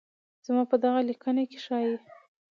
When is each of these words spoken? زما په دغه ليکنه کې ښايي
زما 0.45 0.63
په 0.71 0.75
دغه 0.83 0.99
ليکنه 1.09 1.43
کې 1.49 1.59
ښايي 1.65 1.95